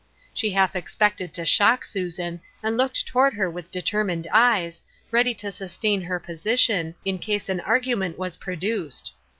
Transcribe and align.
She 0.33 0.49
half 0.49 0.75
expected 0.75 1.31
to 1.35 1.45
shock 1.45 1.85
Susan, 1.85 2.41
and 2.63 2.75
looked 2.75 3.05
toward 3.05 3.35
her 3.35 3.51
with 3.51 3.69
determined 3.69 4.27
eyes, 4.33 4.81
ready 5.11 5.35
to 5.35 5.51
sus 5.51 5.77
tain 5.77 6.01
her 6.01 6.19
position, 6.19 6.95
in 7.05 7.19
case 7.19 7.49
an 7.49 7.59
argument 7.59 8.17
was 8.17 8.35
pro 8.35 8.55
duced. 8.55 9.13